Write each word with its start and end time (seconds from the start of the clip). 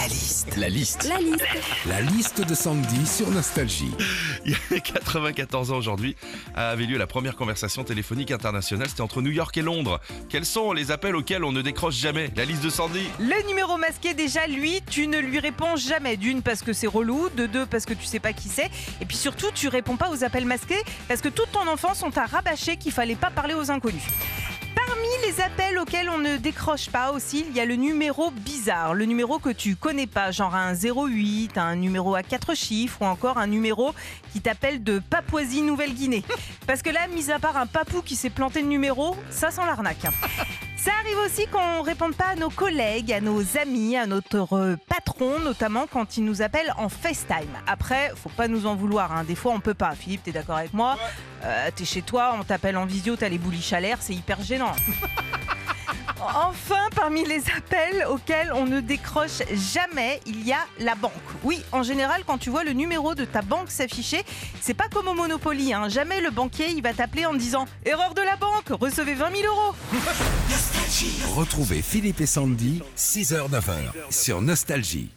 La 0.00 0.06
liste. 0.06 0.56
La 0.56 0.68
liste. 0.70 1.04
La 1.04 1.18
liste. 1.18 1.44
La 1.86 2.00
liste 2.00 2.40
de 2.40 2.54
Sandy 2.54 3.06
sur 3.06 3.30
Nostalgie. 3.30 3.90
Il 4.46 4.52
y 4.52 4.74
a 4.74 4.80
94 4.80 5.72
ans 5.72 5.76
aujourd'hui 5.76 6.16
avait 6.54 6.86
lieu 6.86 6.96
la 6.96 7.06
première 7.06 7.36
conversation 7.36 7.84
téléphonique 7.84 8.30
internationale. 8.30 8.88
C'était 8.88 9.02
entre 9.02 9.20
New 9.20 9.30
York 9.30 9.54
et 9.58 9.62
Londres. 9.62 10.00
Quels 10.30 10.46
sont 10.46 10.72
les 10.72 10.90
appels 10.90 11.14
auxquels 11.14 11.44
on 11.44 11.52
ne 11.52 11.60
décroche 11.60 11.96
jamais? 11.96 12.30
La 12.34 12.46
liste 12.46 12.64
de 12.64 12.70
Sandy. 12.70 13.02
Le 13.18 13.46
numéro 13.46 13.76
masqué, 13.76 14.14
déjà, 14.14 14.46
lui, 14.46 14.80
tu 14.88 15.06
ne 15.06 15.18
lui 15.18 15.38
réponds 15.38 15.76
jamais. 15.76 16.16
D'une, 16.16 16.40
parce 16.40 16.62
que 16.62 16.72
c'est 16.72 16.86
relou. 16.86 17.28
De 17.36 17.44
deux, 17.44 17.66
parce 17.66 17.84
que 17.84 17.92
tu 17.92 18.06
sais 18.06 18.20
pas 18.20 18.32
qui 18.32 18.48
c'est. 18.48 18.70
Et 19.02 19.04
puis 19.04 19.18
surtout, 19.18 19.50
tu 19.54 19.68
réponds 19.68 19.96
pas 19.96 20.08
aux 20.08 20.24
appels 20.24 20.46
masqués 20.46 20.82
parce 21.08 21.20
que 21.20 21.28
toute 21.28 21.52
ton 21.52 21.68
enfance, 21.68 22.02
on 22.02 22.10
t'a 22.10 22.24
rabâché 22.24 22.78
qu'il 22.78 22.92
fallait 22.92 23.16
pas 23.16 23.30
parler 23.30 23.52
aux 23.52 23.70
inconnus. 23.70 24.02
Les 25.30 25.40
appels 25.42 25.78
auxquels 25.78 26.10
on 26.10 26.18
ne 26.18 26.38
décroche 26.38 26.90
pas 26.90 27.12
aussi, 27.12 27.44
il 27.48 27.54
y 27.54 27.60
a 27.60 27.64
le 27.64 27.76
numéro 27.76 28.32
bizarre, 28.32 28.94
le 28.94 29.04
numéro 29.04 29.38
que 29.38 29.50
tu 29.50 29.76
connais 29.76 30.08
pas, 30.08 30.32
genre 30.32 30.56
un 30.56 30.74
08, 30.74 31.56
un 31.56 31.76
numéro 31.76 32.16
à 32.16 32.24
quatre 32.24 32.56
chiffres 32.56 33.00
ou 33.00 33.04
encore 33.04 33.38
un 33.38 33.46
numéro 33.46 33.94
qui 34.32 34.40
t'appelle 34.40 34.82
de 34.82 34.98
Papouasie-Nouvelle-Guinée. 34.98 36.24
Parce 36.66 36.82
que 36.82 36.90
là, 36.90 37.06
mis 37.14 37.30
à 37.30 37.38
part 37.38 37.56
un 37.56 37.66
papou 37.66 38.02
qui 38.02 38.16
s'est 38.16 38.28
planté 38.28 38.60
le 38.60 38.66
numéro, 38.66 39.16
ça 39.30 39.52
sent 39.52 39.60
l'arnaque. 39.64 40.02
Ça 40.76 40.90
arrive 41.04 41.18
aussi 41.24 41.46
qu'on 41.46 41.76
ne 41.76 41.84
réponde 41.84 42.16
pas 42.16 42.30
à 42.32 42.34
nos 42.34 42.50
collègues, 42.50 43.12
à 43.12 43.20
nos 43.20 43.56
amis, 43.56 43.96
à 43.96 44.06
notre 44.06 44.76
patron, 44.88 45.38
notamment 45.38 45.86
quand 45.86 46.16
ils 46.16 46.24
nous 46.24 46.42
appellent 46.42 46.74
en 46.76 46.88
FaceTime. 46.88 47.54
Après, 47.68 48.10
faut 48.16 48.30
pas 48.30 48.48
nous 48.48 48.66
en 48.66 48.74
vouloir, 48.74 49.12
hein. 49.12 49.22
des 49.22 49.36
fois 49.36 49.52
on 49.52 49.60
peut 49.60 49.74
pas. 49.74 49.94
Philippe, 49.94 50.24
t'es 50.24 50.32
d'accord 50.32 50.56
avec 50.56 50.74
moi? 50.74 50.98
Euh, 51.44 51.70
T'es 51.74 51.84
chez 51.84 52.02
toi, 52.02 52.36
on 52.38 52.44
t'appelle 52.44 52.76
en 52.76 52.86
visio, 52.86 53.16
t'as 53.16 53.28
les 53.28 53.38
bouliches 53.38 53.72
à 53.72 53.80
l'air, 53.80 53.98
c'est 54.00 54.14
hyper 54.14 54.42
gênant. 54.42 54.72
Enfin, 56.22 56.88
parmi 56.94 57.24
les 57.24 57.42
appels 57.56 58.04
auxquels 58.08 58.52
on 58.52 58.66
ne 58.66 58.80
décroche 58.80 59.40
jamais, 59.74 60.20
il 60.26 60.46
y 60.46 60.52
a 60.52 60.58
la 60.78 60.94
banque. 60.94 61.12
Oui, 61.42 61.62
en 61.72 61.82
général, 61.82 62.22
quand 62.26 62.36
tu 62.38 62.50
vois 62.50 62.62
le 62.62 62.72
numéro 62.72 63.14
de 63.14 63.24
ta 63.24 63.40
banque 63.40 63.70
s'afficher, 63.70 64.22
c'est 64.60 64.74
pas 64.74 64.88
comme 64.88 65.08
au 65.08 65.14
Monopoly. 65.14 65.72
Hein. 65.72 65.88
Jamais 65.88 66.20
le 66.20 66.30
banquier 66.30 66.70
il 66.70 66.82
va 66.82 66.92
t'appeler 66.92 67.24
en 67.24 67.34
disant 67.34 67.64
Erreur 67.86 68.12
de 68.14 68.20
la 68.20 68.36
banque, 68.36 68.68
recevez 68.68 69.14
20 69.14 69.30
000 69.34 69.46
euros. 69.46 69.74
Retrouvez 71.34 71.80
Philippe 71.80 72.20
et 72.20 72.26
Sandy, 72.26 72.82
6h-9h 72.98 74.10
sur 74.10 74.42
Nostalgie. 74.42 75.10